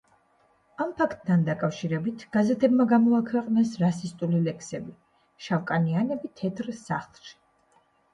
[0.83, 4.95] ამ ფაქტთან დაკავშირებით გაზეთებმა გამოაქვეყნეს რასისტული ლექსები:
[5.49, 7.37] „შავკანიანები თეთრ სახლში“.